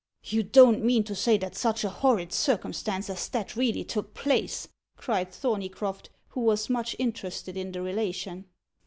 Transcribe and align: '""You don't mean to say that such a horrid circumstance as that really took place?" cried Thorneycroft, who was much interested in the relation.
'""You 0.33 0.41
don't 0.41 0.83
mean 0.83 1.03
to 1.03 1.13
say 1.13 1.37
that 1.37 1.53
such 1.55 1.83
a 1.83 1.89
horrid 1.89 2.33
circumstance 2.33 3.07
as 3.07 3.29
that 3.29 3.55
really 3.55 3.83
took 3.83 4.15
place?" 4.15 4.67
cried 4.97 5.31
Thorneycroft, 5.31 6.09
who 6.29 6.41
was 6.41 6.71
much 6.71 6.95
interested 6.97 7.55
in 7.55 7.71
the 7.71 7.83
relation. 7.83 8.45